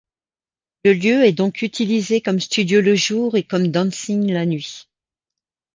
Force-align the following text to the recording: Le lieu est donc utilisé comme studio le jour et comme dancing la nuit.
Le 0.83 0.93
lieu 0.93 1.25
est 1.25 1.31
donc 1.31 1.61
utilisé 1.61 2.21
comme 2.21 2.39
studio 2.39 2.81
le 2.81 2.95
jour 2.95 3.37
et 3.37 3.43
comme 3.43 3.67
dancing 3.67 4.31
la 4.33 4.47
nuit. 4.47 4.89